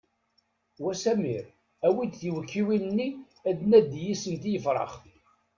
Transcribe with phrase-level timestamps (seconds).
[0.83, 1.45] Wa Samir
[1.87, 3.09] awi-d tiwekkiwin-nni
[3.49, 4.93] ad nandi yis-sent i yefrax!